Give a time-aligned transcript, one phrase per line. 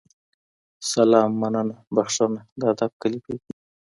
[0.91, 3.53] سلام، مننه، بخښنه د ادب کلیمې دي.